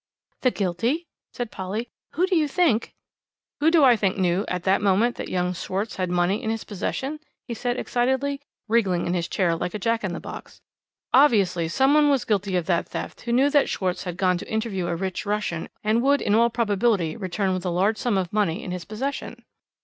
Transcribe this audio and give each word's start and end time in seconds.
"The 0.41 0.49
guilty?" 0.49 1.05
said 1.31 1.51
Polly. 1.51 1.87
"Who 2.13 2.25
do 2.25 2.35
you 2.35 2.47
think" 2.47 2.95
"Who 3.59 3.69
do 3.69 3.83
I 3.83 3.95
think 3.95 4.17
knew 4.17 4.45
at 4.47 4.63
that 4.63 4.81
moment 4.81 5.15
that 5.17 5.29
young 5.29 5.53
Schwarz 5.53 5.97
had 5.97 6.09
money 6.09 6.41
in 6.41 6.49
his 6.49 6.63
possession?" 6.63 7.19
he 7.47 7.53
said 7.53 7.77
excitedly, 7.77 8.41
wriggling 8.67 9.05
in 9.05 9.13
his 9.13 9.27
chair 9.27 9.55
like 9.55 9.75
a 9.75 9.77
Jack 9.77 10.03
in 10.03 10.11
the 10.13 10.19
box. 10.19 10.59
"Obviously 11.13 11.67
some 11.67 11.93
one 11.93 12.09
was 12.09 12.25
guilty 12.25 12.55
of 12.55 12.65
that 12.65 12.89
theft 12.89 13.21
who 13.21 13.31
knew 13.31 13.51
that 13.51 13.69
Schwarz 13.69 14.03
had 14.05 14.17
gone 14.17 14.39
to 14.39 14.51
interview 14.51 14.87
a 14.87 14.95
rich 14.95 15.23
Russian, 15.23 15.69
and 15.83 16.01
would 16.01 16.19
in 16.23 16.33
all 16.33 16.49
probability 16.49 17.15
return 17.15 17.53
with 17.53 17.63
a 17.63 17.69
large 17.69 17.99
sum 17.99 18.17
of 18.17 18.33
money 18.33 18.63
in 18.63 18.71
his 18.71 18.85
possession?" 18.85 19.43